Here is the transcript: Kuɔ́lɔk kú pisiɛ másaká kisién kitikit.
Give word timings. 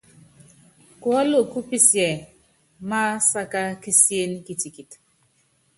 Kuɔ́lɔk 1.01 1.45
kú 1.51 1.59
pisiɛ 1.69 2.07
másaká 2.89 3.61
kisién 3.81 4.31
kitikit. 4.45 4.91